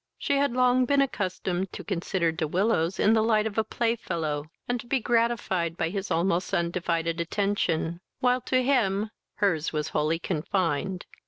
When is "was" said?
9.71-9.89